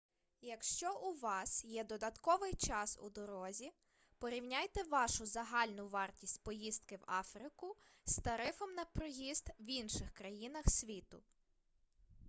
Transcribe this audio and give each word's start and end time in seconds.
якщо 0.41 0.93
у 0.95 1.13
вас 1.19 1.65
є 1.65 1.83
додатковий 1.83 2.53
час 2.53 2.99
у 3.01 3.09
дорозі 3.09 3.71
порівняйте 4.19 4.83
вашу 4.83 5.25
загальну 5.25 5.87
вартість 5.87 6.43
поїздки 6.43 6.95
в 6.97 7.03
африку 7.11 7.75
з 8.05 8.15
тарифом 8.15 8.73
на 8.73 8.85
проїзд 8.85 9.49
в 9.59 9.69
інших 9.69 10.11
країнах 10.11 10.69
світу 10.69 11.21